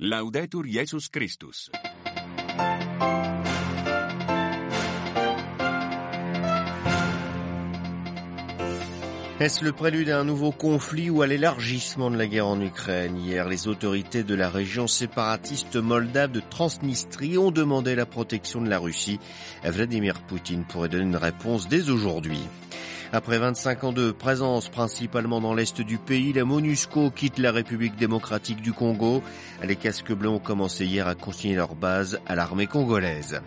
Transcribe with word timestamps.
Laudetur 0.00 0.62
Jesus 0.64 1.08
Christus. 1.10 1.72
Est-ce 9.40 9.64
le 9.64 9.72
prélude 9.72 10.10
à 10.10 10.20
un 10.20 10.24
nouveau 10.24 10.52
conflit 10.52 11.10
ou 11.10 11.22
à 11.22 11.26
l'élargissement 11.26 12.12
de 12.12 12.16
la 12.16 12.28
guerre 12.28 12.46
en 12.46 12.60
Ukraine 12.60 13.16
Hier, 13.16 13.48
les 13.48 13.66
autorités 13.66 14.22
de 14.22 14.36
la 14.36 14.48
région 14.48 14.86
séparatiste 14.86 15.74
moldave 15.74 16.30
de 16.30 16.42
Transnistrie 16.48 17.36
ont 17.36 17.50
demandé 17.50 17.96
la 17.96 18.06
protection 18.06 18.60
de 18.62 18.68
la 18.68 18.78
Russie. 18.78 19.18
Vladimir 19.64 20.22
Poutine 20.22 20.64
pourrait 20.64 20.88
donner 20.88 21.06
une 21.06 21.16
réponse 21.16 21.66
dès 21.66 21.90
aujourd'hui. 21.90 22.42
Après 23.10 23.38
25 23.38 23.84
ans 23.84 23.92
de 23.92 24.10
présence 24.10 24.68
principalement 24.68 25.40
dans 25.40 25.54
l'est 25.54 25.80
du 25.80 25.96
pays, 25.96 26.34
la 26.34 26.44
MONUSCO 26.44 27.10
quitte 27.10 27.38
la 27.38 27.52
République 27.52 27.96
démocratique 27.96 28.60
du 28.60 28.74
Congo. 28.74 29.22
Les 29.64 29.76
casques 29.76 30.12
bleus 30.12 30.28
ont 30.28 30.38
commencé 30.38 30.84
hier 30.84 31.08
à 31.08 31.14
consigner 31.14 31.56
leur 31.56 31.74
base 31.74 32.20
à 32.26 32.34
l'armée 32.34 32.66
congolaise. 32.66 33.40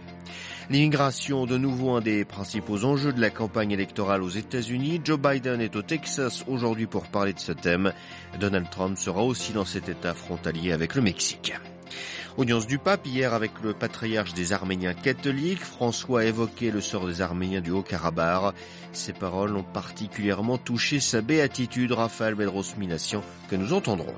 L'immigration, 0.72 1.46
de 1.46 1.60
nouveau 1.60 1.92
un 1.92 2.02
des 2.02 2.26
principaux 2.26 2.86
enjeux 2.86 3.14
de 3.14 3.22
la 3.22 3.30
campagne 3.30 3.72
électorale 3.72 4.24
aux 4.24 4.30
États-Unis. 4.30 5.00
Joe 5.04 5.20
Biden 5.20 5.62
est 5.62 5.76
au 5.76 5.84
Texas 5.84 6.44
aujourd'hui 6.48 6.88
pour 6.88 7.04
parler 7.08 7.34
de 7.34 7.40
ce 7.40 7.52
thème. 7.52 7.94
Donald 8.40 8.68
Trump 8.72 8.98
sera 8.98 9.22
aussi 9.22 9.54
dans 9.54 9.66
cet 9.66 9.90
État 9.90 10.16
frontalier 10.16 10.72
avec 10.72 10.96
le 10.96 11.04
Mexique. 11.04 11.54
Audience 12.38 12.66
du 12.66 12.78
pape 12.78 13.06
hier 13.06 13.34
avec 13.34 13.52
le 13.62 13.74
patriarche 13.74 14.34
des 14.34 14.54
Arméniens 14.54 14.94
catholiques. 14.94 15.60
François 15.60 16.22
a 16.22 16.26
évoqué 16.26 16.72
le 16.72 16.80
sort 16.80 17.06
des 17.06 17.22
Arméniens 17.22 17.60
du 17.60 17.72
Haut-Karabakh. 17.72 18.56
Ces 18.94 19.12
paroles 19.12 19.58
ont 19.58 19.64
particulièrement 19.64 20.58
touché 20.58 21.02
sa 21.02 21.22
béatitude, 21.22 21.92
Raphaël 21.92 22.36
Bedros 22.36 22.64
Minassian, 22.78 23.22
que 23.50 23.58
nous 23.58 23.74
entendrons. 23.74 24.16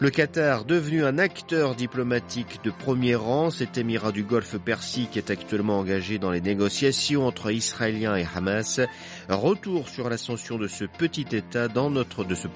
Le 0.00 0.08
Qatar, 0.08 0.64
devenu 0.64 1.04
un 1.04 1.18
acteur 1.18 1.74
diplomatique 1.74 2.60
de 2.64 2.70
premier 2.70 3.14
rang, 3.14 3.50
cet 3.50 3.76
émirat 3.76 4.12
du 4.12 4.22
Golfe 4.22 4.56
Persique 4.56 5.16
est 5.16 5.30
actuellement 5.30 5.80
engagé 5.80 6.18
dans 6.18 6.30
les 6.30 6.40
négociations 6.40 7.26
entre 7.26 7.50
Israéliens 7.50 8.16
et 8.16 8.26
Hamas. 8.34 8.80
Retour 9.28 9.88
sur 9.88 10.08
l'ascension 10.08 10.56
de 10.56 10.68
ce 10.68 10.84
petit 10.84 11.26
État 11.32 11.68
dans 11.68 11.90
notre 11.90 12.24
dossier 12.24 12.54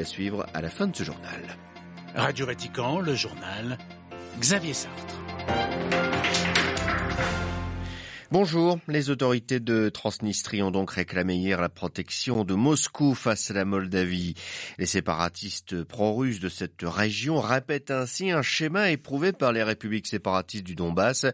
à 0.00 0.04
suivre 0.04 0.46
à 0.54 0.60
la 0.60 0.70
fin 0.70 0.88
de 0.88 0.96
ce 0.96 1.04
journal. 1.04 1.56
Radio 2.14 2.46
Vatican, 2.46 3.00
le 3.00 3.16
journal 3.16 3.76
Xavier 4.38 4.72
Sartre. 4.72 5.16
Bonjour. 8.30 8.78
Les 8.86 9.10
autorités 9.10 9.58
de 9.58 9.88
Transnistrie 9.88 10.62
ont 10.62 10.70
donc 10.70 10.92
réclamé 10.92 11.34
hier 11.34 11.60
la 11.60 11.68
protection 11.68 12.44
de 12.44 12.54
Moscou 12.54 13.14
face 13.14 13.50
à 13.50 13.54
la 13.54 13.64
Moldavie. 13.64 14.34
Les 14.78 14.86
séparatistes 14.86 15.82
pro-russes 15.82 16.38
de 16.38 16.48
cette 16.48 16.82
région 16.82 17.40
répètent 17.40 17.90
ainsi 17.90 18.30
un 18.30 18.42
schéma 18.42 18.92
éprouvé 18.92 19.32
par 19.32 19.52
les 19.52 19.64
républiques 19.64 20.06
séparatistes 20.06 20.64
du 20.64 20.76
Donbass, 20.76 21.26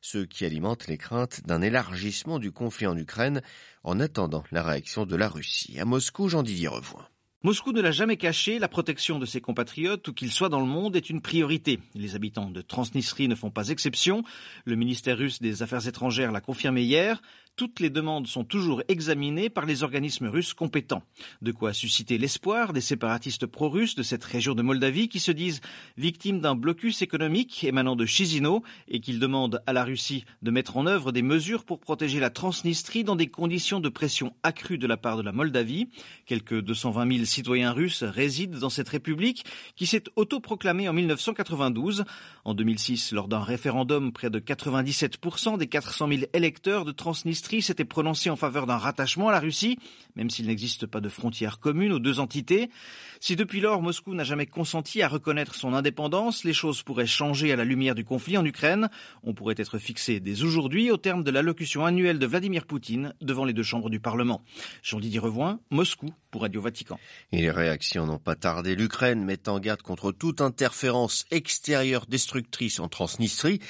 ce 0.00 0.18
qui 0.18 0.44
alimente 0.44 0.86
les 0.86 0.96
craintes 0.96 1.40
d'un 1.44 1.60
élargissement 1.60 2.38
du 2.38 2.52
conflit 2.52 2.86
en 2.86 2.96
Ukraine 2.96 3.42
en 3.82 3.98
attendant 3.98 4.44
la 4.52 4.62
réaction 4.62 5.06
de 5.06 5.16
la 5.16 5.28
Russie. 5.28 5.76
À 5.80 5.84
Moscou, 5.84 6.28
Jean-Didier 6.28 6.68
Revoin. 6.68 7.04
Moscou 7.42 7.72
ne 7.72 7.80
l'a 7.80 7.90
jamais 7.90 8.18
caché, 8.18 8.58
la 8.58 8.68
protection 8.68 9.18
de 9.18 9.24
ses 9.24 9.40
compatriotes, 9.40 10.06
où 10.08 10.12
qu'ils 10.12 10.30
soient 10.30 10.50
dans 10.50 10.60
le 10.60 10.66
monde, 10.66 10.94
est 10.94 11.08
une 11.08 11.22
priorité. 11.22 11.80
Les 11.94 12.14
habitants 12.14 12.50
de 12.50 12.60
Transnistrie 12.60 13.28
ne 13.28 13.34
font 13.34 13.50
pas 13.50 13.70
exception. 13.70 14.24
Le 14.66 14.76
ministère 14.76 15.16
russe 15.16 15.40
des 15.40 15.62
Affaires 15.62 15.88
étrangères 15.88 16.32
l'a 16.32 16.42
confirmé 16.42 16.82
hier 16.82 17.22
toutes 17.60 17.80
les 17.80 17.90
demandes 17.90 18.26
sont 18.26 18.42
toujours 18.42 18.82
examinées 18.88 19.50
par 19.50 19.66
les 19.66 19.82
organismes 19.82 20.28
russes 20.28 20.54
compétents. 20.54 21.02
De 21.42 21.52
quoi 21.52 21.74
susciter 21.74 22.16
l'espoir 22.16 22.72
des 22.72 22.80
séparatistes 22.80 23.44
pro-russes 23.44 23.96
de 23.96 24.02
cette 24.02 24.24
région 24.24 24.54
de 24.54 24.62
Moldavie 24.62 25.10
qui 25.10 25.20
se 25.20 25.30
disent 25.30 25.60
victimes 25.98 26.40
d'un 26.40 26.54
blocus 26.54 27.02
économique 27.02 27.62
émanant 27.64 27.96
de 27.96 28.06
Chisinau 28.06 28.62
et 28.88 29.00
qu'ils 29.00 29.18
demandent 29.18 29.62
à 29.66 29.74
la 29.74 29.84
Russie 29.84 30.24
de 30.40 30.50
mettre 30.50 30.78
en 30.78 30.86
œuvre 30.86 31.12
des 31.12 31.20
mesures 31.20 31.64
pour 31.64 31.80
protéger 31.80 32.18
la 32.18 32.30
Transnistrie 32.30 33.04
dans 33.04 33.14
des 33.14 33.26
conditions 33.26 33.78
de 33.78 33.90
pression 33.90 34.34
accrues 34.42 34.78
de 34.78 34.86
la 34.86 34.96
part 34.96 35.18
de 35.18 35.22
la 35.22 35.32
Moldavie. 35.32 35.90
Quelques 36.24 36.62
220 36.62 37.12
000 37.12 37.24
citoyens 37.26 37.72
russes 37.72 38.04
résident 38.04 38.58
dans 38.58 38.70
cette 38.70 38.88
république 38.88 39.44
qui 39.76 39.84
s'est 39.84 40.04
autoproclamée 40.16 40.88
en 40.88 40.94
1992. 40.94 42.06
En 42.46 42.54
2006, 42.54 43.12
lors 43.12 43.28
d'un 43.28 43.42
référendum, 43.42 44.12
près 44.12 44.30
de 44.30 44.38
97% 44.38 45.58
des 45.58 45.66
400 45.66 46.08
000 46.08 46.22
électeurs 46.32 46.86
de 46.86 46.92
Transnistrie 46.92 47.49
s'était 47.58 47.84
prononcé 47.84 48.30
en 48.30 48.36
faveur 48.36 48.66
d'un 48.66 48.78
rattachement 48.78 49.28
à 49.28 49.32
la 49.32 49.40
Russie, 49.40 49.78
même 50.16 50.30
s'il 50.30 50.46
n'existe 50.46 50.86
pas 50.86 51.00
de 51.00 51.08
frontières 51.08 51.58
communes 51.58 51.92
aux 51.92 51.98
deux 51.98 52.20
entités. 52.20 52.70
Si 53.18 53.36
depuis 53.36 53.60
lors 53.60 53.82
Moscou 53.82 54.14
n'a 54.14 54.24
jamais 54.24 54.46
consenti 54.46 55.02
à 55.02 55.08
reconnaître 55.08 55.54
son 55.54 55.74
indépendance, 55.74 56.44
les 56.44 56.54
choses 56.54 56.82
pourraient 56.82 57.06
changer 57.06 57.52
à 57.52 57.56
la 57.56 57.64
lumière 57.64 57.94
du 57.94 58.04
conflit 58.04 58.38
en 58.38 58.44
Ukraine. 58.44 58.88
On 59.24 59.34
pourrait 59.34 59.56
être 59.58 59.78
fixé 59.78 60.20
dès 60.20 60.42
aujourd'hui 60.42 60.90
au 60.90 60.96
terme 60.96 61.22
de 61.22 61.30
l'allocution 61.30 61.84
annuelle 61.84 62.18
de 62.18 62.26
Vladimir 62.26 62.64
Poutine 62.64 63.14
devant 63.20 63.44
les 63.44 63.52
deux 63.52 63.62
chambres 63.62 63.90
du 63.90 64.00
Parlement. 64.00 64.42
Jean-Didier 64.82 65.18
Revoin, 65.18 65.60
Moscou 65.70 66.06
pour 66.30 66.42
Radio 66.42 66.60
Vatican. 66.60 66.98
Et 67.32 67.42
les 67.42 67.50
réactions 67.50 68.06
n'ont 68.06 68.18
pas 68.18 68.36
tardé. 68.36 68.74
L'Ukraine 68.74 69.24
met 69.24 69.48
en 69.48 69.58
garde 69.58 69.82
contre 69.82 70.12
toute 70.12 70.40
interférence 70.40 71.26
extérieure 71.30 72.06
destructrice 72.06 72.78
en 72.80 72.88
Transnistrie. 72.88 73.60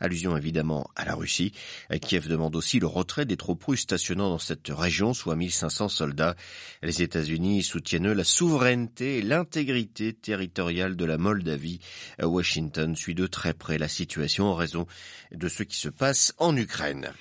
Allusion 0.00 0.36
évidemment 0.36 0.88
à 0.96 1.04
la 1.04 1.14
Russie. 1.14 1.52
Kiev 2.00 2.28
demande 2.28 2.54
aussi 2.56 2.78
le 2.78 2.86
retrait 2.86 3.24
troupes 3.36 3.64
russes 3.64 3.80
stationnant 3.80 4.30
dans 4.30 4.38
cette 4.38 4.68
région, 4.68 5.14
soit 5.14 5.36
1500 5.36 5.88
soldats. 5.88 6.36
Les 6.82 7.02
États-Unis 7.02 7.62
soutiennent 7.62 8.12
la 8.12 8.24
souveraineté 8.24 9.18
et 9.18 9.22
l'intégrité 9.22 10.12
territoriale 10.12 10.96
de 10.96 11.04
la 11.04 11.18
Moldavie. 11.18 11.80
Washington 12.22 12.94
suit 12.96 13.14
de 13.14 13.26
très 13.26 13.54
près 13.54 13.78
la 13.78 13.88
situation 13.88 14.46
en 14.46 14.54
raison 14.54 14.86
de 15.32 15.48
ce 15.48 15.62
qui 15.62 15.76
se 15.76 15.88
passe 15.88 16.34
en 16.38 16.56
Ukraine. 16.56 17.12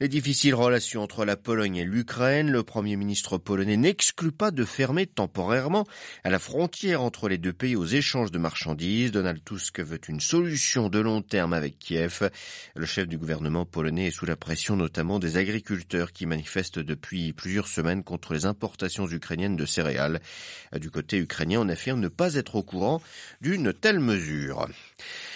Les 0.00 0.08
difficiles 0.08 0.54
relations 0.54 1.02
entre 1.02 1.24
la 1.24 1.36
Pologne 1.36 1.76
et 1.76 1.84
l'Ukraine, 1.84 2.50
le 2.50 2.62
Premier 2.62 2.96
ministre 2.96 3.38
polonais 3.38 3.76
n'exclut 3.76 4.30
pas 4.30 4.52
de 4.52 4.64
fermer 4.64 5.06
temporairement 5.06 5.86
à 6.22 6.30
la 6.30 6.38
frontière 6.38 7.02
entre 7.02 7.28
les 7.28 7.38
deux 7.38 7.52
pays 7.52 7.74
aux 7.74 7.84
échanges 7.84 8.30
de 8.30 8.38
marchandises. 8.38 9.10
Donald 9.10 9.42
Tusk 9.44 9.80
veut 9.80 10.00
une 10.08 10.20
solution 10.20 10.88
de 10.88 11.00
long 11.00 11.22
terme 11.22 11.52
avec 11.52 11.78
Kiev. 11.78 12.30
Le 12.76 12.86
chef 12.86 13.08
du 13.08 13.18
gouvernement 13.18 13.66
polonais 13.66 14.06
est 14.06 14.12
sous 14.12 14.26
la 14.26 14.36
pression 14.36 14.76
notamment 14.76 15.18
des 15.18 15.27
agriculteurs 15.36 16.12
qui 16.12 16.26
manifestent 16.26 16.78
depuis 16.78 17.32
plusieurs 17.32 17.68
semaines 17.68 18.02
contre 18.02 18.32
les 18.34 18.46
importations 18.46 19.06
ukrainiennes 19.06 19.56
de 19.56 19.66
céréales. 19.66 20.20
Du 20.76 20.90
côté 20.90 21.18
ukrainien, 21.18 21.60
on 21.60 21.68
affirme 21.68 22.00
ne 22.00 22.08
pas 22.08 22.34
être 22.34 22.56
au 22.56 22.62
courant 22.62 23.00
d'une 23.40 23.72
telle 23.72 24.00
mesure. 24.00 24.68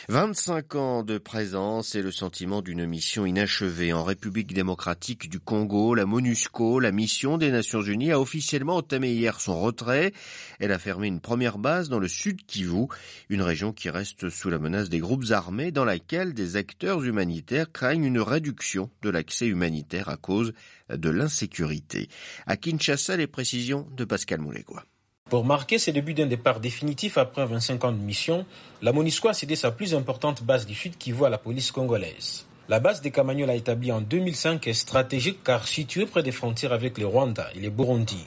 25 0.08 0.74
ans 0.74 1.02
de 1.04 1.16
présence 1.16 1.94
et 1.94 2.02
le 2.02 2.10
sentiment 2.10 2.60
d'une 2.60 2.86
mission 2.86 3.24
inachevée 3.24 3.92
en 3.92 4.02
République 4.02 4.52
démocratique 4.52 5.30
du 5.30 5.38
Congo, 5.38 5.94
la 5.94 6.06
MONUSCO, 6.06 6.80
la 6.80 6.90
mission 6.90 7.38
des 7.38 7.52
Nations 7.52 7.82
Unies, 7.82 8.10
a 8.10 8.18
officiellement 8.18 8.76
entamé 8.76 9.12
hier 9.12 9.40
son 9.40 9.60
retrait. 9.60 10.12
Elle 10.58 10.72
a 10.72 10.80
fermé 10.80 11.06
une 11.06 11.20
première 11.20 11.56
base 11.56 11.88
dans 11.88 12.00
le 12.00 12.08
sud 12.08 12.44
Kivu, 12.44 12.86
une 13.28 13.42
région 13.42 13.72
qui 13.72 13.90
reste 13.90 14.28
sous 14.28 14.50
la 14.50 14.58
menace 14.58 14.88
des 14.88 14.98
groupes 14.98 15.30
armés 15.30 15.70
dans 15.70 15.84
laquelle 15.84 16.34
des 16.34 16.56
acteurs 16.56 17.04
humanitaires 17.04 17.70
craignent 17.70 18.04
une 18.04 18.20
réduction 18.20 18.90
de 19.02 19.10
l'accès 19.10 19.46
humanitaire 19.46 20.08
à 20.08 20.16
cause 20.16 20.52
de 20.92 21.10
l'insécurité. 21.10 22.08
À 22.46 22.56
Kinshasa, 22.56 23.16
les 23.16 23.28
précisions 23.28 23.86
de 23.96 24.04
Pascal 24.04 24.40
Moulégois. 24.40 24.84
Pour 25.32 25.46
marquer 25.46 25.78
ses 25.78 25.92
débuts 25.92 26.12
d'un 26.12 26.26
départ 26.26 26.60
définitif 26.60 27.16
après 27.16 27.46
25 27.46 27.82
ans 27.86 27.92
de 27.92 27.96
mission, 27.96 28.44
la 28.82 28.92
MONUSCO 28.92 29.28
a 29.28 29.32
cédé 29.32 29.56
sa 29.56 29.70
plus 29.70 29.94
importante 29.94 30.42
base 30.42 30.66
du 30.66 30.74
Sud 30.74 30.98
qui 30.98 31.10
voit 31.10 31.30
la 31.30 31.38
police 31.38 31.72
congolaise. 31.72 32.44
La 32.68 32.80
base 32.80 33.00
des 33.00 33.10
Camagnols 33.10 33.48
a 33.48 33.54
établie 33.54 33.92
en 33.92 34.02
2005 34.02 34.66
est 34.66 34.74
stratégique 34.74 35.42
car 35.42 35.66
située 35.66 36.04
près 36.04 36.22
des 36.22 36.32
frontières 36.32 36.74
avec 36.74 36.98
le 36.98 37.06
Rwanda 37.06 37.48
et 37.54 37.60
le 37.60 37.70
Burundi. 37.70 38.26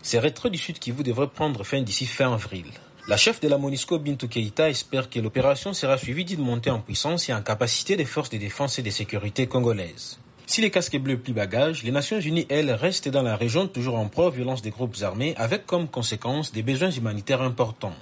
Ces 0.00 0.18
retraits 0.20 0.50
du 0.50 0.56
Sud 0.56 0.78
Kivu 0.78 1.02
devraient 1.02 1.28
prendre 1.28 1.64
fin 1.64 1.82
d'ici 1.82 2.06
fin 2.06 2.32
avril. 2.32 2.64
La 3.08 3.18
chef 3.18 3.40
de 3.40 3.48
la 3.48 3.58
MONUSCO, 3.58 3.98
Bintou 3.98 4.26
Keita, 4.26 4.70
espère 4.70 5.10
que 5.10 5.20
l'opération 5.20 5.74
sera 5.74 5.98
suivie 5.98 6.24
d'une 6.24 6.40
montée 6.40 6.70
en 6.70 6.80
puissance 6.80 7.28
et 7.28 7.34
en 7.34 7.42
capacité 7.42 7.94
des 7.94 8.06
forces 8.06 8.30
de 8.30 8.38
défense 8.38 8.78
et 8.78 8.82
de 8.82 8.88
sécurité 8.88 9.48
congolaises. 9.48 10.18
Si 10.50 10.62
les 10.62 10.70
casques 10.70 10.96
bleus 10.96 11.18
plient 11.18 11.34
bagages, 11.34 11.82
les 11.82 11.90
Nations 11.90 12.20
Unies, 12.20 12.46
elles, 12.48 12.70
restent 12.70 13.10
dans 13.10 13.20
la 13.20 13.36
région 13.36 13.68
toujours 13.68 13.98
en 13.98 14.08
proie 14.08 14.30
violence 14.30 14.62
des 14.62 14.70
groupes 14.70 14.96
armés 15.02 15.34
avec 15.36 15.66
comme 15.66 15.88
conséquence 15.88 16.52
des 16.52 16.62
besoins 16.62 16.90
humanitaires 16.90 17.42
importants. 17.42 17.92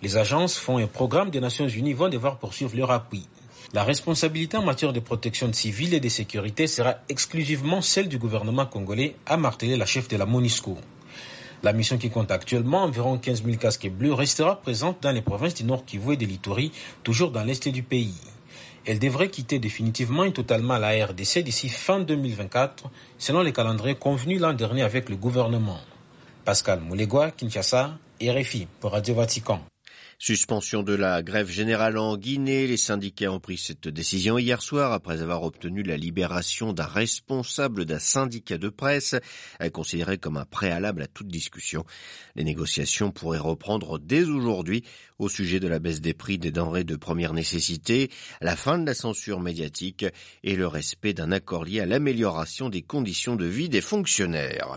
Les 0.00 0.16
agences, 0.16 0.56
fonds 0.56 0.78
et 0.78 0.86
programmes 0.86 1.28
des 1.28 1.38
Nations 1.38 1.68
Unies 1.68 1.92
vont 1.92 2.08
devoir 2.08 2.38
poursuivre 2.38 2.74
leur 2.74 2.90
appui. 2.90 3.28
La 3.74 3.84
responsabilité 3.84 4.56
en 4.56 4.62
matière 4.62 4.94
de 4.94 5.00
protection 5.00 5.52
civile 5.52 5.92
et 5.92 6.00
de 6.00 6.08
sécurité 6.08 6.66
sera 6.66 6.94
exclusivement 7.10 7.82
celle 7.82 8.08
du 8.08 8.16
gouvernement 8.16 8.64
congolais, 8.64 9.14
a 9.26 9.36
martelé 9.36 9.76
la 9.76 9.84
chef 9.84 10.08
de 10.08 10.16
la 10.16 10.24
MONUSCO. 10.24 10.78
La 11.62 11.74
mission 11.74 11.98
qui 11.98 12.08
compte 12.08 12.30
actuellement 12.30 12.84
environ 12.84 13.18
15 13.18 13.44
000 13.44 13.58
casques 13.58 13.90
bleus 13.90 14.14
restera 14.14 14.62
présente 14.62 15.02
dans 15.02 15.12
les 15.12 15.20
provinces 15.20 15.54
du 15.54 15.64
Nord 15.64 15.84
Kivu 15.84 16.14
et 16.14 16.16
de 16.16 16.24
l'Ituri, 16.24 16.72
toujours 17.02 17.32
dans 17.32 17.44
l'est 17.44 17.68
du 17.68 17.82
pays. 17.82 18.14
Elle 18.88 19.00
devrait 19.00 19.30
quitter 19.30 19.58
définitivement 19.58 20.22
et 20.22 20.32
totalement 20.32 20.78
la 20.78 21.04
RDC 21.04 21.40
d'ici 21.40 21.68
fin 21.68 21.98
2024, 21.98 22.88
selon 23.18 23.42
les 23.42 23.52
calendriers 23.52 23.96
convenus 23.96 24.40
l'an 24.40 24.52
dernier 24.52 24.82
avec 24.82 25.08
le 25.08 25.16
gouvernement. 25.16 25.80
Pascal 26.44 26.80
Moulegua, 26.80 27.32
Kinshasa, 27.32 27.98
RFI 28.22 28.68
pour 28.78 28.92
Radio 28.92 29.16
Vatican. 29.16 29.60
Suspension 30.18 30.82
de 30.82 30.94
la 30.94 31.22
grève 31.22 31.50
générale 31.50 31.98
en 31.98 32.16
Guinée. 32.16 32.66
Les 32.66 32.78
syndicats 32.78 33.30
ont 33.30 33.38
pris 33.38 33.58
cette 33.58 33.86
décision 33.86 34.38
hier 34.38 34.62
soir 34.62 34.92
après 34.92 35.20
avoir 35.20 35.42
obtenu 35.42 35.82
la 35.82 35.98
libération 35.98 36.72
d'un 36.72 36.86
responsable 36.86 37.84
d'un 37.84 37.98
syndicat 37.98 38.56
de 38.56 38.70
presse, 38.70 39.14
considéré 39.74 40.16
comme 40.16 40.38
un 40.38 40.46
préalable 40.46 41.02
à 41.02 41.06
toute 41.06 41.28
discussion. 41.28 41.84
Les 42.34 42.44
négociations 42.44 43.10
pourraient 43.10 43.36
reprendre 43.38 43.98
dès 43.98 44.24
aujourd'hui 44.24 44.84
au 45.18 45.28
sujet 45.28 45.60
de 45.60 45.68
la 45.68 45.78
baisse 45.78 46.00
des 46.00 46.14
prix 46.14 46.38
des 46.38 46.50
denrées 46.50 46.84
de 46.84 46.96
première 46.96 47.32
nécessité, 47.32 48.10
la 48.40 48.56
fin 48.56 48.78
de 48.78 48.86
la 48.86 48.94
censure 48.94 49.40
médiatique 49.40 50.04
et 50.42 50.56
le 50.56 50.66
respect 50.66 51.14
d'un 51.14 51.32
accord 51.32 51.64
lié 51.64 51.80
à 51.80 51.86
l'amélioration 51.86 52.68
des 52.68 52.82
conditions 52.82 53.36
de 53.36 53.46
vie 53.46 53.68
des 53.68 53.80
fonctionnaires. 53.80 54.76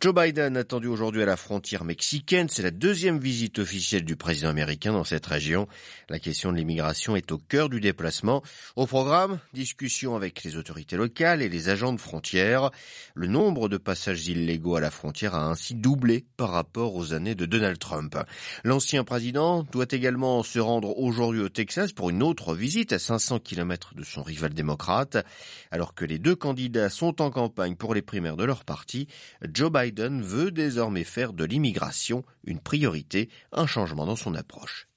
Joe 0.00 0.14
Biden 0.14 0.56
attendu 0.56 0.88
aujourd'hui 0.88 1.22
à 1.22 1.26
la 1.26 1.36
frontière 1.36 1.84
mexicaine. 1.84 2.48
C'est 2.48 2.62
la 2.62 2.70
deuxième 2.70 3.18
visite 3.18 3.58
officielle 3.58 4.04
du 4.04 4.16
président 4.16 4.48
américain 4.48 4.92
dans 4.92 5.04
cette 5.04 5.26
région. 5.26 5.68
La 6.08 6.18
question 6.18 6.52
de 6.52 6.56
l'immigration 6.56 7.16
est 7.16 7.32
au 7.32 7.38
cœur 7.38 7.68
du 7.68 7.80
déplacement. 7.80 8.42
Au 8.76 8.86
programme, 8.86 9.38
discussion 9.54 10.16
avec 10.16 10.42
les 10.44 10.56
autorités 10.56 10.96
locales 10.96 11.42
et 11.42 11.48
les 11.48 11.68
agents 11.68 11.92
de 11.92 12.00
frontières. 12.00 12.70
Le 13.14 13.26
nombre 13.26 13.68
de 13.68 13.76
passages 13.76 14.28
illégaux 14.28 14.76
à 14.76 14.80
la 14.80 14.90
frontière 14.90 15.34
a 15.34 15.46
ainsi 15.48 15.74
doublé 15.74 16.24
par 16.36 16.50
rapport 16.50 16.94
aux 16.94 17.12
années 17.12 17.34
de 17.34 17.46
Donald 17.46 17.78
Trump. 17.78 18.16
L'ancien 18.64 19.04
président 19.04 19.61
doit 19.70 19.86
également 19.90 20.42
se 20.42 20.58
rendre 20.58 20.98
aujourd'hui 20.98 21.40
au 21.40 21.48
Texas 21.48 21.92
pour 21.92 22.10
une 22.10 22.22
autre 22.22 22.54
visite 22.54 22.92
à 22.92 22.98
500 22.98 23.40
km 23.40 23.94
de 23.94 24.02
son 24.02 24.22
rival 24.22 24.54
démocrate. 24.54 25.24
Alors 25.70 25.94
que 25.94 26.04
les 26.04 26.18
deux 26.18 26.36
candidats 26.36 26.90
sont 26.90 27.22
en 27.22 27.30
campagne 27.30 27.76
pour 27.76 27.94
les 27.94 28.02
primaires 28.02 28.36
de 28.36 28.44
leur 28.44 28.64
parti, 28.64 29.08
Joe 29.52 29.70
Biden 29.70 30.22
veut 30.22 30.50
désormais 30.50 31.04
faire 31.04 31.32
de 31.32 31.44
l'immigration 31.44 32.24
une 32.44 32.60
priorité, 32.60 33.28
un 33.52 33.66
changement 33.66 34.06
dans 34.06 34.16
son 34.16 34.34
approche. 34.34 34.88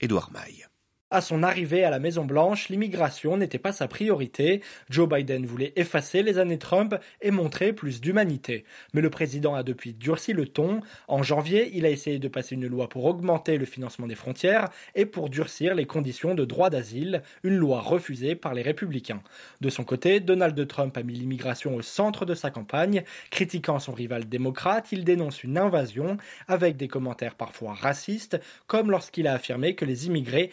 À 1.15 1.21
son 1.21 1.43
arrivée 1.43 1.85
à 1.85 1.89
la 1.89 1.99
Maison-Blanche, 1.99 2.67
l'immigration 2.67 3.37
n'était 3.37 3.57
pas 3.57 3.71
sa 3.71 3.87
priorité. 3.87 4.61
Joe 4.89 5.07
Biden 5.07 5.45
voulait 5.45 5.71
effacer 5.77 6.23
les 6.23 6.39
années 6.39 6.57
Trump 6.57 6.93
et 7.21 7.31
montrer 7.31 7.71
plus 7.71 8.01
d'humanité. 8.01 8.65
Mais 8.93 8.99
le 8.99 9.09
président 9.09 9.55
a 9.55 9.63
depuis 9.63 9.93
durci 9.93 10.33
le 10.33 10.45
ton. 10.45 10.81
En 11.07 11.23
janvier, 11.23 11.71
il 11.73 11.85
a 11.85 11.89
essayé 11.89 12.19
de 12.19 12.27
passer 12.27 12.55
une 12.55 12.67
loi 12.67 12.89
pour 12.89 13.05
augmenter 13.05 13.57
le 13.57 13.63
financement 13.63 14.07
des 14.07 14.15
frontières 14.15 14.67
et 14.93 15.05
pour 15.05 15.29
durcir 15.29 15.73
les 15.73 15.85
conditions 15.85 16.35
de 16.35 16.43
droit 16.43 16.69
d'asile, 16.69 17.21
une 17.43 17.55
loi 17.55 17.79
refusée 17.79 18.35
par 18.35 18.53
les 18.53 18.61
républicains. 18.61 19.21
De 19.61 19.69
son 19.69 19.85
côté, 19.85 20.19
Donald 20.19 20.67
Trump 20.67 20.97
a 20.97 21.03
mis 21.03 21.13
l'immigration 21.13 21.77
au 21.77 21.81
centre 21.81 22.25
de 22.25 22.35
sa 22.35 22.51
campagne. 22.51 23.05
Critiquant 23.29 23.79
son 23.79 23.93
rival 23.93 24.27
démocrate, 24.27 24.91
il 24.91 25.05
dénonce 25.05 25.45
une 25.45 25.57
invasion 25.57 26.17
avec 26.49 26.75
des 26.75 26.89
commentaires 26.89 27.35
parfois 27.35 27.73
racistes, 27.73 28.37
comme 28.67 28.91
lorsqu'il 28.91 29.27
a 29.27 29.33
affirmé 29.33 29.75
que 29.75 29.85
les 29.85 30.07
immigrés 30.07 30.51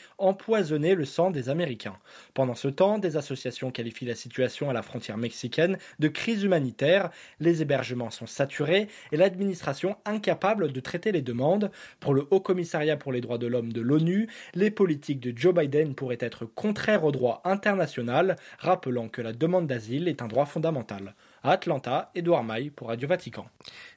le 0.53 1.05
sang 1.05 1.31
des 1.31 1.49
Américains. 1.49 1.97
Pendant 2.35 2.55
ce 2.55 2.69
temps, 2.69 2.99
des 2.99 3.17
associations 3.17 3.71
qualifient 3.71 4.05
la 4.05 4.15
situation 4.15 4.69
à 4.69 4.73
la 4.73 4.83
frontière 4.83 5.17
mexicaine 5.17 5.79
de 5.99 6.09
crise 6.09 6.43
humanitaire, 6.43 7.11
les 7.41 7.63
hébergements 7.63 8.11
sont 8.11 8.27
saturés 8.27 8.89
et 9.13 9.17
l'administration 9.17 9.97
incapable 10.05 10.73
de 10.73 10.81
traiter 10.81 11.13
les 11.13 11.23
demandes. 11.23 11.71
Pour 12.01 12.15
le 12.15 12.27
Haut 12.31 12.41
Commissariat 12.41 12.97
pour 12.97 13.13
les 13.13 13.21
droits 13.21 13.39
de 13.39 13.47
l'homme 13.47 13.73
de 13.73 13.81
l'ONU, 13.81 14.29
les 14.55 14.71
politiques 14.71 15.21
de 15.21 15.37
Joe 15.37 15.55
Biden 15.55 15.95
pourraient 15.95 16.19
être 16.21 16.45
contraires 16.45 17.05
au 17.05 17.13
droit 17.13 17.41
international, 17.45 18.37
rappelant 18.59 19.09
que 19.09 19.23
la 19.23 19.33
demande 19.33 19.67
d'asile 19.67 20.09
est 20.09 20.23
un 20.23 20.29
droit 20.29 20.47
fondamental. 20.47 21.15
À 21.45 21.51
Atlanta, 21.51 22.13
Edouard 22.15 22.45
Maille 22.45 22.71
pour 22.71 22.87
Radio 22.87 23.09
Vatican. 23.09 23.49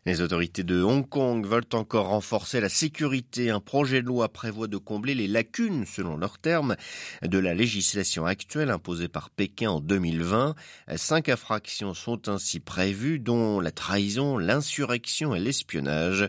Les 0.08 0.22
autorités 0.22 0.64
de 0.64 0.82
Hong 0.82 1.08
Kong 1.08 1.46
veulent 1.46 1.64
encore 1.74 2.08
renforcer 2.08 2.60
la 2.60 2.70
sécurité. 2.70 3.52
Un 3.52 3.60
projet 3.60 4.02
de 4.02 4.08
loi 4.08 4.30
prévoit 4.30 4.68
de 4.68 4.78
combler 4.78 5.14
les 5.14 5.28
lacunes, 5.28 5.86
selon 5.86 6.18
leurs 6.18 6.40
termes, 6.40 6.76
de 7.22 7.38
la 7.38 7.54
législation 7.54 8.26
actuelle 8.26 8.72
imposée 8.72 9.08
par 9.08 9.30
Pékin 9.30 9.70
en 9.70 9.80
2020. 9.80 10.56
Cinq 10.96 11.30
infractions 11.30 11.94
sont 11.94 12.30
ainsi 12.30 12.60
prévues, 12.60 13.20
dont 13.20 13.60
la 13.60 13.72
trahison, 13.72 14.40
l'insurrection 14.40 15.36
et 15.36 15.40
l'espionnage. 15.40 16.28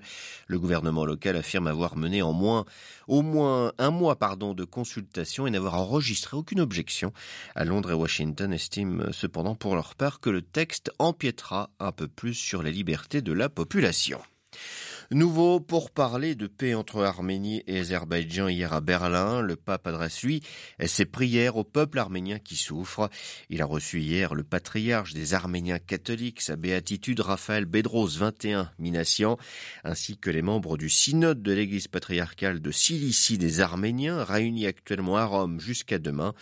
Le 0.48 0.58
gouvernement 0.58 1.06
local 1.06 1.36
affirme 1.36 1.66
avoir 1.66 1.96
mené 1.96 2.20
en 2.20 2.34
moins, 2.34 2.66
au 3.08 3.22
moins 3.22 3.72
un 3.78 3.90
mois 3.90 4.16
pardon, 4.16 4.52
de 4.52 4.64
consultation 4.64 5.46
et 5.46 5.50
n'avoir 5.50 5.74
enregistré 5.74 6.36
aucune 6.36 6.60
objection. 6.60 7.12
À 7.54 7.64
Londres 7.64 7.90
et 7.90 7.94
Washington 7.94 8.52
estiment 8.52 9.12
cependant 9.12 9.54
pour 9.54 9.74
leur 9.74 9.94
part 9.94 10.20
que 10.20 10.30
le 10.30 10.42
texte 10.42 10.90
empiétera 11.06 11.70
un 11.78 11.92
peu 11.92 12.08
plus 12.08 12.34
sur 12.34 12.62
les 12.62 12.72
libertés 12.72 13.22
de 13.22 13.32
la 13.32 13.48
population. 13.48 14.20
Nouveau 15.12 15.60
pour 15.60 15.92
parler 15.92 16.34
de 16.34 16.48
paix 16.48 16.74
entre 16.74 17.04
Arménie 17.04 17.62
et 17.68 17.78
Azerbaïdjan 17.78 18.48
hier 18.48 18.72
à 18.72 18.80
Berlin. 18.80 19.40
Le 19.40 19.54
pape 19.54 19.86
adresse 19.86 20.24
lui 20.24 20.42
ses 20.84 21.04
prières 21.04 21.56
au 21.56 21.62
peuple 21.62 22.00
arménien 22.00 22.40
qui 22.40 22.56
souffre. 22.56 23.08
Il 23.48 23.62
a 23.62 23.66
reçu 23.66 24.00
hier 24.00 24.34
le 24.34 24.42
patriarche 24.42 25.14
des 25.14 25.32
Arméniens 25.32 25.78
catholiques, 25.78 26.40
sa 26.40 26.56
béatitude 26.56 27.20
Raphaël 27.20 27.66
Bedros 27.66 28.08
21 28.08 28.72
Minassian, 28.80 29.38
ainsi 29.84 30.18
que 30.18 30.28
les 30.28 30.42
membres 30.42 30.76
du 30.76 30.90
synode 30.90 31.40
de 31.40 31.52
l'église 31.52 31.86
patriarcale 31.86 32.60
de 32.60 32.70
Cilicie 32.72 33.38
des 33.38 33.60
Arméniens, 33.60 34.24
réunis 34.24 34.66
actuellement 34.66 35.18
à 35.18 35.24
Rome 35.24 35.60
jusqu'à 35.60 36.00
demain. 36.00 36.34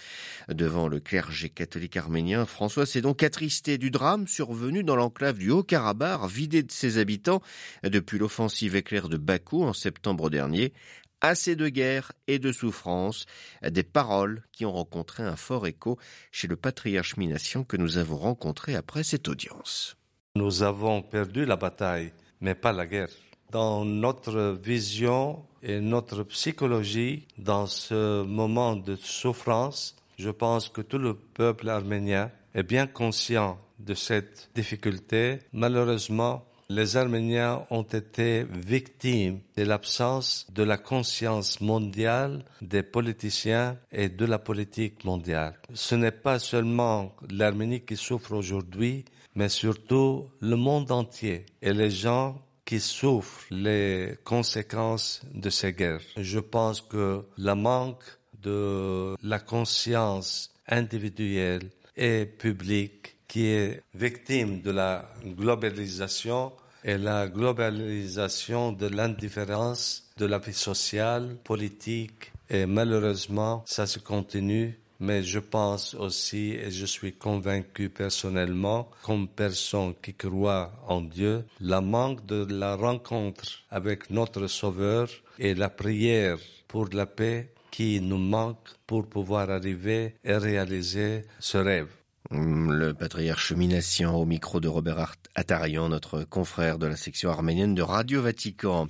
Devant 0.49 0.89
le 0.89 1.01
clergé 1.01 1.51
catholique 1.51 1.99
arménien, 1.99 2.47
François 2.47 2.87
s'est 2.87 3.03
donc 3.03 3.23
attristé 3.23 3.77
du 3.77 3.91
drame 3.91 4.27
survenu 4.27 4.85
dans 4.85 4.97
l'enclave 4.97 5.37
du 5.37 5.51
Haut-Karabakh, 5.51 6.27
vidé 6.31 6.63
de 6.63 6.73
ses 6.73 6.97
habitants 6.97 7.43
depuis 7.83 8.17
l'offensive 8.19 8.54
éclair 8.63 9.09
de 9.09 9.17
Bakou 9.17 9.65
en 9.65 9.73
septembre 9.73 10.31
dernier, 10.31 10.73
assez 11.21 11.57
de 11.57 11.69
guerre 11.69 12.13
et 12.27 12.39
de 12.39 12.53
souffrance, 12.53 13.27
des 13.63 13.83
paroles 13.83 14.43
qui 14.53 14.67
ont 14.67 14.73
rencontré 14.73 15.23
un 15.23 15.37
fort 15.37 15.67
écho 15.67 15.99
chez 16.31 16.47
le 16.49 16.57
patriarche 16.57 17.17
Minassian 17.17 17.65
que 17.65 17.77
nous 17.77 17.99
avons 17.99 18.17
rencontré 18.17 18.75
après 18.75 19.03
cette 19.05 19.29
audience. 19.29 19.97
Nous 20.37 20.63
avons 20.63 21.01
perdu 21.03 21.47
la 21.47 21.57
bataille, 21.57 22.13
mais 22.41 22.55
pas 22.55 22.73
la 22.73 22.87
guerre. 22.87 23.09
Dans 23.51 23.85
notre 23.85 24.59
vision 24.63 25.45
et 25.63 25.81
notre 25.81 26.25
psychologie, 26.25 27.27
dans 27.39 27.67
ce 27.67 28.23
moment 28.25 28.77
de 28.77 28.97
souffrance, 28.97 29.97
je 30.19 30.31
pense 30.31 30.69
que 30.69 30.81
tout 30.81 30.99
le 30.99 31.15
peuple 31.15 31.69
arménien 31.69 32.31
est 32.55 32.63
bien 32.63 32.87
conscient 32.87 33.59
de 33.79 33.95
cette 33.95 34.51
difficulté. 34.55 35.39
Malheureusement, 35.53 36.45
les 36.69 36.97
Arméniens 36.97 37.67
ont 37.71 37.83
été 37.83 38.45
victimes 38.45 39.41
de 39.57 39.65
l'absence 39.65 40.47
de 40.53 40.63
la 40.63 40.79
conscience 40.79 41.61
mondiale 41.61 42.45
des 42.63 42.83
politiciens 42.83 43.77
et 43.93 44.09
de 44.09 44.25
la 44.25 44.39
politique 44.39 45.05
mondiale. 45.05 45.59
Ce 45.73 45.95
n'est 45.95 46.11
pas 46.11 46.39
seulement 46.39 47.15
l'Arménie 47.31 47.83
qui 47.83 47.97
souffre 47.97 48.33
aujourd'hui, 48.33 49.05
mais 49.35 49.49
surtout 49.49 50.29
le 50.41 50.57
monde 50.57 50.91
entier 50.91 51.47
et 51.61 51.73
les 51.73 51.91
gens 51.91 52.41
qui 52.65 52.81
souffrent 52.81 53.45
les 53.51 54.17
conséquences 54.25 55.21
de 55.35 55.51
ces 55.51 55.73
guerres. 55.73 56.01
Je 56.17 56.39
pense 56.39 56.81
que 56.81 57.23
le 57.37 57.55
manque 57.55 58.05
de 58.43 59.15
la 59.23 59.39
conscience 59.39 60.55
individuelle 60.67 61.71
et 61.97 62.25
publique 62.27 63.14
qui 63.35 63.47
est 63.47 63.83
victime 63.97 64.61
de 64.61 64.71
la 64.71 65.11
globalisation 65.25 66.53
et 66.85 66.97
la 66.97 67.27
globalisation 67.27 68.71
de 68.71 68.87
l'indifférence 68.87 70.09
de 70.17 70.27
la 70.27 70.39
vie 70.39 70.53
sociale, 70.55 71.37
politique. 71.43 72.31
Et 72.49 72.65
malheureusement, 72.65 73.65
ça 73.67 73.89
se 73.89 73.99
continue. 73.99 74.79
Mais 75.01 75.25
je 75.25 75.41
pense 75.41 75.95
aussi, 75.95 76.53
et 76.53 76.71
je 76.71 76.87
suis 76.87 77.15
convaincu 77.15 77.89
personnellement, 77.89 78.89
comme 79.03 79.27
personne 79.27 79.95
qui 80.01 80.15
croit 80.15 80.71
en 80.87 81.01
Dieu, 81.01 81.45
la 81.61 81.81
manque 81.81 82.25
de 82.27 82.47
la 82.49 82.77
rencontre 82.77 83.65
avec 83.69 84.11
notre 84.11 84.47
Sauveur 84.47 85.09
et 85.41 85.57
la 85.57 85.71
prière 85.71 86.39
pour 86.69 86.89
la 86.93 87.07
paix 87.07 87.53
qui 87.73 88.01
nous 88.01 88.17
manque 88.37 88.69
pour 88.87 89.09
pouvoir 89.09 89.51
arriver 89.51 90.15
et 90.23 90.37
réaliser 90.37 91.25
ce 91.41 91.59
rêve. 91.59 91.89
Le 92.31 92.93
patriarche 92.95 93.53
Minassian 93.53 94.15
au 94.15 94.25
micro 94.25 94.59
de 94.59 94.67
Robert 94.67 95.15
Attarian, 95.35 95.91
notre 95.91 96.25
confrère 96.25 96.79
de 96.79 96.87
la 96.87 96.97
section 96.97 97.29
arménienne 97.29 97.75
de 97.75 97.83
Radio 97.83 98.23
Vatican. 98.23 98.87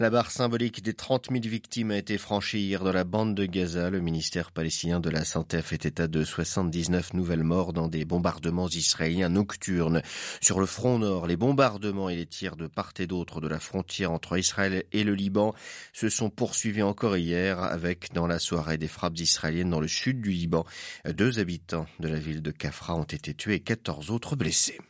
La 0.00 0.10
barre 0.10 0.32
symbolique 0.32 0.82
des 0.82 0.92
30 0.92 1.28
000 1.30 1.42
victimes 1.44 1.92
a 1.92 1.98
été 1.98 2.18
franchie 2.18 2.58
hier 2.58 2.82
dans 2.82 2.92
la 2.92 3.04
bande 3.04 3.36
de 3.36 3.46
Gaza. 3.46 3.88
Le 3.88 4.00
ministère 4.00 4.50
palestinien 4.50 4.98
de 4.98 5.10
la 5.10 5.24
Santé 5.24 5.62
fait 5.62 5.86
état 5.86 6.08
de 6.08 6.24
79 6.24 7.14
nouvelles 7.14 7.44
morts 7.44 7.72
dans 7.72 7.86
des 7.86 8.04
bombardements 8.04 8.68
israéliens 8.68 9.28
nocturnes. 9.28 10.02
Sur 10.40 10.58
le 10.58 10.66
front 10.66 10.98
nord, 10.98 11.28
les 11.28 11.36
bombardements 11.36 12.08
et 12.08 12.16
les 12.16 12.26
tirs 12.26 12.56
de 12.56 12.66
part 12.66 12.94
et 12.98 13.06
d'autre 13.06 13.40
de 13.40 13.48
la 13.48 13.60
frontière 13.60 14.10
entre 14.10 14.36
Israël 14.36 14.82
et 14.90 15.04
le 15.04 15.14
Liban 15.14 15.54
se 15.92 16.08
sont 16.08 16.30
poursuivis 16.30 16.82
encore 16.82 17.16
hier 17.16 17.62
avec, 17.62 18.12
dans 18.12 18.26
la 18.26 18.40
soirée, 18.40 18.76
des 18.76 18.88
frappes 18.88 19.20
israéliennes 19.20 19.70
dans 19.70 19.80
le 19.80 19.88
sud 19.88 20.20
du 20.20 20.30
Liban. 20.30 20.66
Deux 21.08 21.38
habitants 21.38 21.86
de 22.00 22.08
la 22.08 22.18
ville 22.18 22.42
de 22.42 22.50
Kafra 22.72 22.94
ont 22.94 23.02
été 23.02 23.34
tués 23.34 23.56
et 23.56 23.60
14 23.60 24.10
autres 24.10 24.34
blessés. 24.34 24.80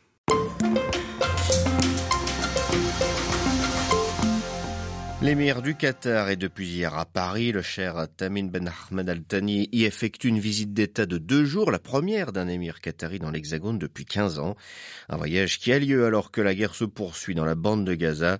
L'émir 5.23 5.61
du 5.61 5.73
Qatar 5.73 6.31
est 6.31 6.35
depuis 6.35 6.67
hier 6.67 6.97
à 6.97 7.05
Paris. 7.05 7.53
Le 7.53 7.61
cher 7.61 8.07
Tamim 8.17 8.49
Ben 8.49 8.69
Ahmed 8.91 9.07
Al 9.07 9.23
Thani 9.23 9.69
y 9.71 9.85
effectue 9.85 10.27
une 10.27 10.37
visite 10.37 10.73
d'État 10.73 11.05
de 11.05 11.17
deux 11.17 11.45
jours, 11.45 11.71
la 11.71 11.79
première 11.79 12.33
d'un 12.33 12.49
émir 12.49 12.81
qatari 12.81 13.19
dans 13.19 13.31
l'Hexagone 13.31 13.79
depuis 13.79 14.03
15 14.03 14.39
ans. 14.39 14.57
Un 15.07 15.15
voyage 15.15 15.59
qui 15.59 15.71
a 15.71 15.79
lieu 15.79 16.05
alors 16.05 16.29
que 16.29 16.41
la 16.41 16.53
guerre 16.53 16.75
se 16.75 16.83
poursuit 16.83 17.35
dans 17.35 17.45
la 17.45 17.55
bande 17.55 17.85
de 17.85 17.93
Gaza. 17.93 18.37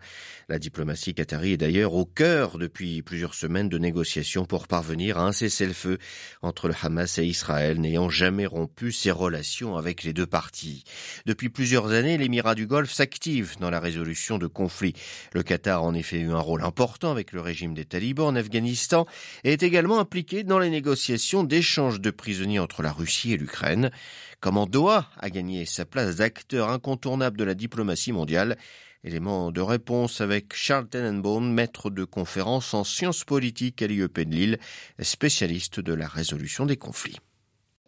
La 0.49 0.59
diplomatie 0.59 1.13
qatari 1.13 1.53
est 1.53 1.57
d'ailleurs 1.57 1.93
au 1.93 2.03
cœur 2.03 2.57
depuis 2.57 3.01
plusieurs 3.01 3.33
semaines 3.33 3.69
de 3.69 3.77
négociations 3.77 4.43
pour 4.43 4.67
parvenir 4.67 5.17
à 5.17 5.25
un 5.25 5.31
cessez-le-feu 5.31 5.99
entre 6.41 6.67
le 6.67 6.73
Hamas 6.81 7.17
et 7.17 7.23
Israël, 7.23 7.79
n'ayant 7.79 8.09
jamais 8.09 8.45
rompu 8.45 8.91
ses 8.91 9.11
relations 9.11 9.77
avec 9.77 10.03
les 10.03 10.11
deux 10.11 10.27
parties. 10.27 10.83
Depuis 11.25 11.47
plusieurs 11.47 11.91
années, 11.91 12.17
l'émirat 12.17 12.55
du 12.55 12.67
Golfe 12.67 12.91
s'active 12.91 13.55
dans 13.61 13.69
la 13.69 13.79
résolution 13.79 14.37
de 14.37 14.47
conflits. 14.47 14.95
Le 15.31 15.43
Qatar 15.43 15.79
a 15.79 15.85
en 15.85 15.93
effet 15.93 16.19
eu 16.19 16.31
un 16.31 16.39
rôle 16.39 16.61
important 16.61 16.72
avec 17.03 17.31
le 17.31 17.41
régime 17.41 17.73
des 17.73 17.85
talibans 17.85 18.27
en 18.27 18.35
Afghanistan 18.35 19.05
est 19.43 19.63
également 19.63 19.99
impliqué 19.99 20.43
dans 20.43 20.59
les 20.59 20.69
négociations 20.69 21.43
d'échange 21.43 22.01
de 22.01 22.11
prisonniers 22.11 22.59
entre 22.59 22.81
la 22.81 22.91
Russie 22.91 23.33
et 23.33 23.37
l'Ukraine. 23.37 23.91
Comment 24.39 24.65
Doha 24.65 25.09
a 25.19 25.29
gagné 25.29 25.65
sa 25.65 25.85
place 25.85 26.17
d'acteur 26.17 26.69
incontournable 26.69 27.37
de 27.37 27.43
la 27.43 27.53
diplomatie 27.53 28.11
mondiale 28.11 28.57
Élément 29.03 29.51
de 29.51 29.61
réponse 29.61 30.21
avec 30.21 30.55
Charles 30.55 30.87
Tenenbaum, 30.87 31.51
maître 31.51 31.89
de 31.89 32.05
conférence 32.05 32.73
en 32.73 32.83
sciences 32.83 33.23
politiques 33.23 33.81
à 33.81 33.87
l'IEP 33.87 34.19
de 34.21 34.35
Lille, 34.35 34.59
spécialiste 34.99 35.79
de 35.79 35.93
la 35.93 36.07
résolution 36.07 36.65
des 36.65 36.77
conflits. 36.77 37.19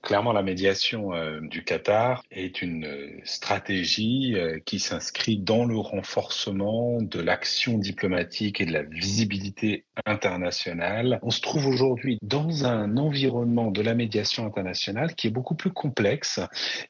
Clairement, 0.05 0.33
la 0.33 0.43
médiation 0.43 1.15
euh, 1.15 1.39
du 1.41 1.63
Qatar 1.63 2.23
est 2.29 2.61
une 2.61 2.85
euh, 2.85 3.19
stratégie 3.23 4.35
euh, 4.35 4.59
qui 4.63 4.77
s'inscrit 4.77 5.39
dans 5.39 5.65
le 5.65 5.79
renforcement 5.79 7.01
de 7.01 7.19
l'action 7.19 7.79
diplomatique 7.79 8.61
et 8.61 8.67
de 8.67 8.71
la 8.71 8.83
visibilité 8.83 9.83
internationale. 10.05 11.17
On 11.23 11.31
se 11.31 11.41
trouve 11.41 11.65
aujourd'hui 11.65 12.19
dans 12.21 12.65
un 12.65 12.97
environnement 12.97 13.71
de 13.71 13.81
la 13.81 13.95
médiation 13.95 14.45
internationale 14.45 15.15
qui 15.15 15.25
est 15.25 15.31
beaucoup 15.31 15.55
plus 15.55 15.71
complexe 15.71 16.39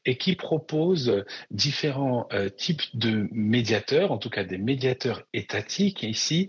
et 0.04 0.18
qui 0.18 0.36
propose 0.36 1.24
différents 1.50 2.28
types 2.56 2.82
de 2.94 3.28
médiateurs, 3.32 4.12
en 4.12 4.18
tout 4.18 4.28
cas 4.28 4.44
des 4.44 4.58
médiateurs 4.58 5.22
étatiques 5.32 6.02
ici, 6.02 6.48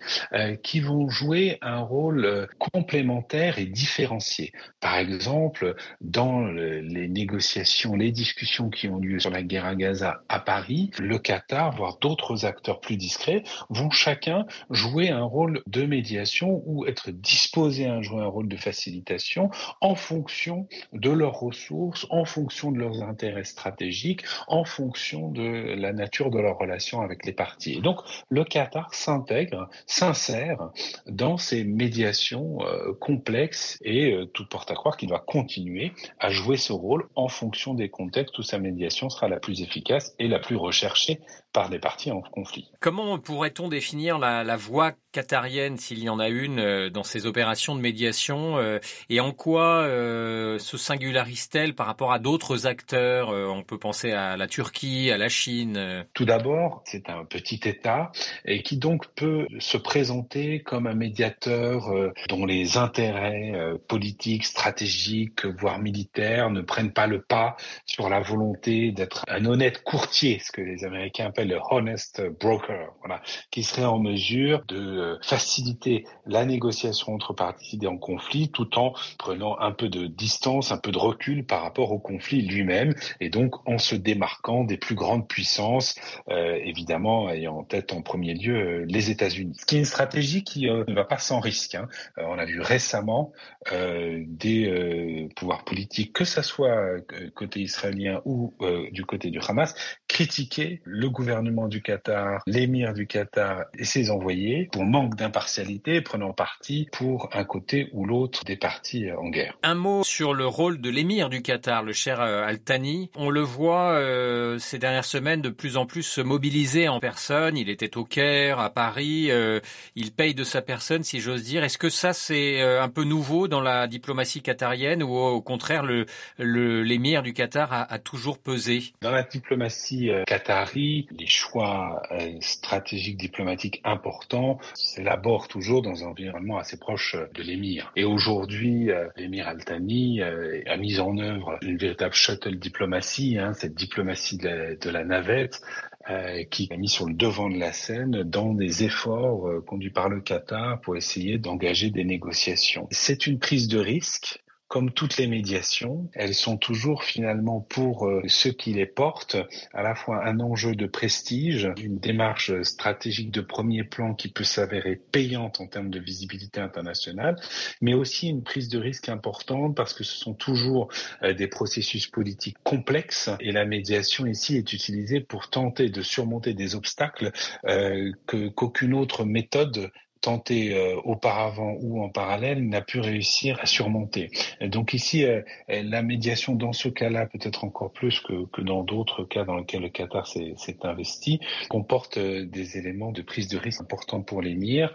qui 0.63 0.79
vont 0.79 1.09
jouer 1.09 1.59
un 1.61 1.79
rôle 1.79 2.47
complémentaire 2.57 3.59
et 3.59 3.65
différencié. 3.65 4.51
Par 4.79 4.97
exemple, 4.97 5.75
dans 6.01 6.56
les 6.57 7.07
négociations, 7.07 7.95
les 7.95 8.11
discussions 8.11 8.69
qui 8.69 8.87
ont 8.87 8.99
lieu 8.99 9.19
sur 9.19 9.29
la 9.29 9.43
guerre 9.43 9.65
à 9.65 9.75
Gaza 9.75 10.21
à 10.29 10.39
Paris, 10.39 10.91
le 10.99 11.17
Qatar, 11.17 11.75
voire 11.75 11.97
d'autres 11.99 12.45
acteurs 12.45 12.79
plus 12.79 12.97
discrets, 12.97 13.43
vont 13.69 13.89
chacun 13.89 14.45
jouer 14.69 15.09
un 15.09 15.23
rôle 15.23 15.61
de 15.67 15.85
médiation 15.85 16.61
ou 16.65 16.85
être 16.85 17.11
disposés 17.11 17.87
à 17.87 18.01
jouer 18.01 18.21
un 18.21 18.27
rôle 18.27 18.47
de 18.47 18.57
facilitation 18.57 19.49
en 19.81 19.95
fonction 19.95 20.67
de 20.93 21.09
leurs 21.09 21.39
ressources, 21.39 22.07
en 22.09 22.25
fonction 22.25 22.71
de 22.71 22.79
leurs 22.79 23.03
intérêts 23.03 23.43
stratégiques, 23.43 24.23
en 24.47 24.63
fonction 24.63 25.29
de 25.29 25.75
la 25.75 25.93
nature 25.93 26.31
de 26.31 26.39
leurs 26.39 26.57
relations 26.57 27.01
avec 27.01 27.25
les 27.25 27.33
parties. 27.33 27.73
Et 27.73 27.81
donc, 27.81 27.99
le 28.29 28.43
Qatar 28.43 28.93
s'intègre, 28.93 29.69
s'insère 29.85 30.69
dans 31.07 31.37
ces 31.37 31.63
médiations 31.63 32.59
euh, 32.61 32.93
complexes 32.99 33.77
et 33.83 34.11
euh, 34.11 34.25
tout 34.25 34.47
porte 34.47 34.71
à 34.71 34.75
croire 34.75 34.97
qu'il 34.97 35.09
va 35.09 35.19
continuer 35.19 35.91
à 36.19 36.29
jouer 36.29 36.46
ce 36.55 36.71
rôle 36.71 37.09
en 37.15 37.27
fonction 37.27 37.73
des 37.73 37.89
contextes 37.89 38.37
où 38.39 38.43
sa 38.43 38.59
médiation 38.59 39.09
sera 39.09 39.27
la 39.27 39.39
plus 39.41 39.61
efficace 39.61 40.15
et 40.19 40.29
la 40.29 40.39
plus 40.39 40.55
recherchée 40.55 41.19
par 41.51 41.69
des 41.69 41.79
parties 41.79 42.11
en 42.11 42.21
conflit. 42.21 42.71
Comment 42.79 43.19
pourrait-on 43.19 43.67
définir 43.67 44.19
la, 44.19 44.45
la 44.45 44.55
voie 44.55 44.93
qatarienne, 45.17 45.77
s'il 45.77 46.03
y 46.03 46.09
en 46.09 46.19
a 46.19 46.29
une, 46.29 46.59
euh, 46.59 46.89
dans 46.91 47.01
ces 47.01 47.25
opérations 47.25 47.75
de 47.75 47.81
médiation 47.81 48.59
euh, 48.59 48.77
Et 49.09 49.19
en 49.19 49.31
quoi 49.31 49.81
euh, 49.81 50.59
se 50.59 50.77
singularise-t-elle 50.77 51.73
par 51.73 51.87
rapport 51.87 52.11
à 52.11 52.19
d'autres 52.19 52.67
acteurs 52.67 53.29
On 53.29 53.63
peut 53.63 53.79
penser 53.79 54.11
à 54.11 54.37
la 54.37 54.47
Turquie, 54.47 55.09
à 55.09 55.17
la 55.17 55.27
Chine. 55.27 56.05
Tout 56.13 56.25
d'abord, 56.25 56.83
c'est 56.85 57.09
un 57.09 57.25
petit 57.25 57.59
État 57.65 58.11
et 58.45 58.61
qui 58.61 58.77
donc 58.77 59.07
peut 59.15 59.47
se 59.57 59.77
présenter 59.77 60.59
comme 60.59 60.85
un 60.85 60.93
médiateur 60.93 61.89
dont 62.29 62.45
les 62.45 62.77
intérêts 62.77 63.53
politiques, 63.87 64.45
stratégiques, 64.45 65.45
voire 65.45 65.79
militaires 65.79 66.51
ne 66.51 66.61
prennent 66.61 66.93
pas 66.93 67.07
le 67.07 67.21
pas 67.21 67.57
sur 67.85 68.09
la 68.09 68.19
volonté 68.19 68.91
d'être 68.91 69.23
un 69.27 69.45
honnête 69.45 69.83
courtier, 69.83 70.39
ce 70.39 70.51
que 70.51 70.61
les 70.61 70.85
Américains 70.85 71.27
appellent 71.27 71.49
le 71.49 71.59
honest 71.71 72.21
broker, 72.39 72.93
voilà, 72.99 73.21
qui 73.49 73.63
serait 73.63 73.85
en 73.85 73.99
mesure 73.99 74.63
de 74.67 75.06
faciliter 75.21 76.05
la 76.25 76.45
négociation 76.45 77.13
entre 77.13 77.33
parties 77.33 77.79
en 77.87 77.97
conflit 77.97 78.49
tout 78.49 78.77
en 78.77 78.93
prenant 79.17 79.59
un 79.59 79.71
peu 79.71 79.89
de 79.89 80.07
distance, 80.07 80.71
un 80.71 80.77
peu 80.77 80.91
de 80.91 80.97
recul 80.97 81.45
par 81.45 81.61
rapport 81.61 81.91
au 81.91 81.99
conflit 81.99 82.41
lui-même 82.41 82.93
et 83.19 83.29
donc 83.29 83.55
en 83.67 83.77
se 83.77 83.95
démarquant 83.95 84.63
des 84.63 84.77
plus 84.77 84.95
grandes 84.95 85.27
puissances, 85.27 85.95
euh, 86.29 86.59
évidemment 86.63 87.29
ayant 87.29 87.57
en 87.57 87.63
tête 87.63 87.93
en 87.93 88.01
premier 88.01 88.33
lieu 88.33 88.55
euh, 88.55 88.85
les 88.87 89.11
États-Unis. 89.11 89.55
Ce 89.59 89.65
qui 89.65 89.75
est 89.75 89.79
une 89.79 89.85
stratégie 89.85 90.43
qui 90.43 90.69
euh, 90.69 90.83
ne 90.87 90.93
va 90.93 91.03
pas 91.03 91.17
sans 91.17 91.39
risque. 91.39 91.75
Hein. 91.75 91.87
on 92.17 92.37
a 92.37 92.45
vu 92.45 92.61
récemment 92.61 93.31
des 93.71 95.27
pouvoirs 95.35 95.63
politiques, 95.65 96.13
que 96.13 96.23
ce 96.23 96.41
soit 96.41 96.99
côté 97.33 97.59
israélien 97.59 98.21
ou 98.25 98.53
du 98.91 99.05
côté 99.05 99.29
du 99.29 99.39
Hamas, 99.45 99.75
critiquer 100.07 100.81
le 100.85 101.09
gouvernement 101.09 101.67
du 101.67 101.81
Qatar, 101.81 102.41
l'émir 102.47 102.93
du 102.93 103.07
Qatar 103.07 103.65
et 103.77 103.83
ses 103.83 104.09
envoyés 104.09 104.69
pour 104.71 104.83
manque 104.97 105.15
d'impartialité, 105.15 106.01
prenant 106.01 106.33
parti 106.33 106.87
pour 106.91 107.29
un 107.33 107.43
côté 107.43 107.89
ou 107.93 108.05
l'autre 108.05 108.43
des 108.45 108.57
partis 108.57 109.11
en 109.11 109.29
guerre. 109.29 109.55
Un 109.61 109.75
mot 109.75 110.03
sur 110.03 110.33
le 110.33 110.47
rôle 110.47 110.81
de 110.81 110.89
l'émir 110.89 111.29
du 111.29 111.43
Qatar, 111.43 111.83
le 111.83 111.93
cher 111.93 112.19
euh, 112.19 112.43
Al-Thani. 112.43 113.11
On 113.15 113.29
le 113.29 113.41
voit 113.41 113.91
euh, 113.91 114.57
ces 114.57 114.79
dernières 114.79 115.05
semaines 115.05 115.41
de 115.41 115.49
plus 115.49 115.77
en 115.77 115.85
plus 115.85 116.01
se 116.01 116.19
mobiliser 116.19 116.87
en 116.87 116.99
personne. 116.99 117.57
Il 117.57 117.69
était 117.69 117.95
au 117.95 118.05
Caire, 118.05 118.59
à 118.59 118.71
Paris. 118.71 119.29
Euh, 119.29 119.59
il 119.95 120.11
paye 120.11 120.33
de 120.33 120.43
sa 120.43 120.63
personne, 120.63 121.03
si 121.03 121.19
j'ose 121.19 121.43
dire. 121.43 121.63
Est-ce 121.63 121.77
que 121.77 121.89
ça, 121.89 122.11
c'est 122.13 122.59
un 122.61 122.89
peu 122.89 123.03
nouveau 123.03 123.47
dans 123.47 123.61
la 123.61 123.85
diplomatie 123.85 124.41
qatarienne 124.41 125.03
ou 125.03 125.15
au 125.15 125.41
contraire, 125.41 125.83
l'émir 125.83 126.05
le, 126.39 126.81
l'émir 126.81 127.21
du 127.21 127.33
Qatar 127.33 127.71
a, 127.71 127.83
a, 127.83 127.99
toujours 127.99 128.39
pesé? 128.39 128.81
Dans 129.01 129.11
la 129.11 129.23
diplomatie 129.23 130.09
qatari, 130.25 131.07
les 131.11 131.27
choix 131.27 132.01
stratégiques 132.41 133.17
diplomatiques 133.17 133.81
importants 133.83 134.57
s'élabore 134.85 135.47
toujours 135.47 135.81
dans 135.81 136.03
un 136.03 136.07
environnement 136.07 136.57
assez 136.57 136.77
proche 136.77 137.15
de 137.33 137.43
l'émir. 137.43 137.91
Et 137.95 138.03
aujourd'hui, 138.03 138.91
euh, 138.91 139.07
l'émir 139.15 139.47
Al-Thani 139.47 140.21
euh, 140.21 140.61
a 140.67 140.77
mis 140.77 140.99
en 140.99 141.17
œuvre 141.17 141.57
une 141.61 141.77
véritable 141.77 142.13
shuttle 142.13 142.57
diplomatie, 142.57 143.37
hein, 143.37 143.53
cette 143.53 143.73
diplomatie 143.73 144.37
de 144.37 144.89
la, 144.89 145.03
navette, 145.03 145.61
euh, 146.09 146.43
qui 146.43 146.69
a 146.71 146.77
mis 146.77 146.89
sur 146.89 147.07
le 147.07 147.13
devant 147.13 147.49
de 147.49 147.57
la 147.57 147.71
scène 147.71 148.23
dans 148.23 148.53
des 148.53 148.83
efforts 148.83 149.49
conduits 149.65 149.89
par 149.89 150.09
le 150.09 150.21
Qatar 150.21 150.79
pour 150.81 150.95
essayer 150.95 151.37
d'engager 151.37 151.89
des 151.89 152.03
négociations. 152.03 152.87
C'est 152.91 153.27
une 153.27 153.39
prise 153.39 153.67
de 153.67 153.79
risque 153.79 154.43
comme 154.67 154.91
toutes 154.91 155.17
les 155.17 155.27
médiations, 155.27 156.09
elles 156.13 156.33
sont 156.33 156.57
toujours 156.57 157.03
finalement 157.03 157.61
pour 157.61 158.07
euh, 158.07 158.21
ceux 158.27 158.51
qui 158.51 158.73
les 158.73 158.85
portent 158.85 159.37
à 159.73 159.81
la 159.81 159.95
fois 159.95 160.25
un 160.25 160.39
enjeu 160.39 160.75
de 160.75 160.85
prestige, 160.85 161.71
une 161.81 161.99
démarche 161.99 162.61
stratégique 162.63 163.31
de 163.31 163.41
premier 163.41 163.83
plan 163.83 164.13
qui 164.13 164.27
peut 164.27 164.43
s'avérer 164.43 164.99
payante 165.11 165.61
en 165.61 165.67
termes 165.67 165.89
de 165.89 165.99
visibilité 165.99 166.59
internationale, 166.59 167.37
mais 167.81 167.93
aussi 167.93 168.27
une 168.27 168.43
prise 168.43 168.67
de 168.67 168.77
risque 168.77 169.07
importante 169.07 169.75
parce 169.75 169.93
que 169.93 170.03
ce 170.03 170.17
sont 170.17 170.33
toujours 170.33 170.89
euh, 171.23 171.33
des 171.33 171.47
processus 171.47 172.07
politiques 172.07 172.57
complexes 172.63 173.29
et 173.39 173.53
la 173.53 173.65
médiation 173.65 174.25
ici 174.25 174.57
est 174.57 174.73
utilisée 174.73 175.21
pour 175.21 175.49
tenter 175.49 175.89
de 175.89 176.01
surmonter 176.01 176.53
des 176.53 176.75
obstacles 176.75 177.31
euh, 177.65 178.11
qu'aucune 178.55 178.93
autre 178.93 179.23
méthode 179.23 179.91
tenté 180.27 180.75
euh, 180.75 180.99
auparavant 181.05 181.77
ou 181.79 182.03
en 182.03 182.09
parallèle 182.09 182.67
n'a 182.67 182.81
pu 182.81 182.99
réussir 182.99 183.57
à 183.61 183.65
surmonter. 183.65 184.29
donc 184.61 184.93
ici, 184.93 185.23
euh, 185.23 185.41
la 185.69 186.01
médiation 186.01 186.53
dans 186.53 186.73
ce 186.73 186.89
cas-là, 186.89 187.27
peut-être 187.27 187.63
encore 187.63 187.93
plus 187.93 188.19
que, 188.19 188.61
dans 188.61 188.83
d'autres 188.83 189.23
cas 189.23 189.45
dans 189.45 189.55
lesquels 189.55 189.83
le 189.83 189.89
Qatar 189.89 190.27
s'est 190.27 190.55
investi, 190.83 191.39
comporte 191.69 192.17
euh, 192.17 192.45
des 192.45 192.77
éléments 192.77 193.13
de 193.13 193.21
prise 193.21 193.47
de 193.47 193.57
risque 193.57 193.79
importants 193.79 194.21
pour 194.21 194.41
l'émir, 194.41 194.93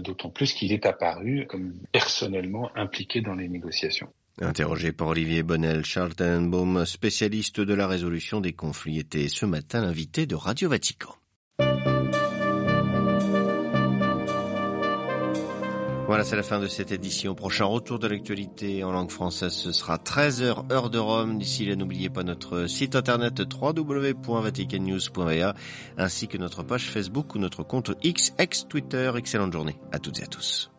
d'autant 0.00 0.30
plus 0.30 0.52
qu'il 0.52 0.72
est 0.72 0.86
apparu 0.86 1.46
comme 1.48 1.74
personnellement 1.92 2.70
impliqué 2.74 3.20
dans 3.20 3.34
les 3.34 3.48
négociations. 3.48 4.08
Interrogé 4.40 4.92
par 4.92 5.08
Olivier 5.08 5.42
Bonnel, 5.42 5.84
Charles 5.84 6.14
Tenenbaum, 6.14 6.84
spécialiste 6.86 7.60
de 7.60 7.74
la 7.74 7.86
résolution 7.86 8.40
des 8.40 8.52
conflits, 8.52 8.98
était 8.98 9.28
ce 9.28 9.46
matin 9.46 9.82
l'invité 9.82 10.26
de 10.26 10.34
Radio 10.34 10.68
Vatican. 10.70 11.14
Voilà, 16.12 16.24
c'est 16.24 16.36
la 16.36 16.42
fin 16.42 16.60
de 16.60 16.66
cette 16.66 16.92
édition. 16.92 17.34
Prochain 17.34 17.64
retour 17.64 17.98
de 17.98 18.06
l'actualité 18.06 18.84
en 18.84 18.92
langue 18.92 19.10
française, 19.10 19.54
ce 19.54 19.72
sera 19.72 19.96
13h 19.96 20.70
heure 20.70 20.90
de 20.90 20.98
Rome. 20.98 21.38
D'ici 21.38 21.64
là, 21.64 21.74
n'oubliez 21.74 22.10
pas 22.10 22.22
notre 22.22 22.66
site 22.66 22.96
internet 22.96 23.40
www.vaticannews.va 23.40 25.54
ainsi 25.96 26.28
que 26.28 26.36
notre 26.36 26.64
page 26.64 26.90
Facebook 26.90 27.34
ou 27.34 27.38
notre 27.38 27.62
compte 27.62 27.92
X, 28.02 28.34
ex 28.36 28.68
Twitter. 28.68 29.10
Excellente 29.16 29.54
journée 29.54 29.78
à 29.90 29.98
toutes 29.98 30.20
et 30.20 30.24
à 30.24 30.26
tous. 30.26 30.71